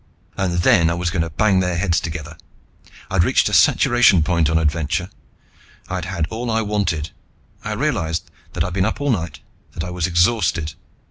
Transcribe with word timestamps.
And 0.35 0.63
then 0.63 0.89
I 0.89 0.95
was 0.95 1.11
going 1.11 1.21
to 1.21 1.29
bang 1.29 1.59
their 1.59 1.77
heads 1.77 1.99
together. 1.99 2.35
I'd 3.11 3.23
reached 3.23 3.49
a 3.49 3.53
saturation 3.53 4.23
point 4.23 4.49
on 4.49 4.57
adventure. 4.57 5.11
I'd 5.89 6.05
had 6.05 6.25
all 6.31 6.49
I 6.49 6.63
wanted. 6.63 7.11
I 7.63 7.73
realized 7.73 8.31
that 8.53 8.63
I'd 8.63 8.73
been 8.73 8.83
up 8.83 8.99
all 8.99 9.11
night, 9.11 9.41
that 9.73 9.83
I 9.83 9.91
was 9.91 10.07
exhausted. 10.07 10.73